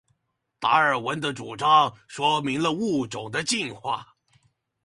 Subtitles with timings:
[0.59, 4.15] 達爾文的主張說明了物種的進化